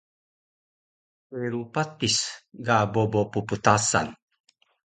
Teru 1.29 1.59
patis 1.75 2.17
ga 2.65 2.77
bobo 2.93 3.21
pptasan 3.33 4.07